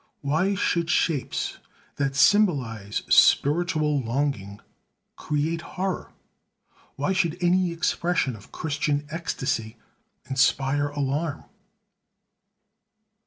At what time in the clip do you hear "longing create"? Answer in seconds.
4.01-5.61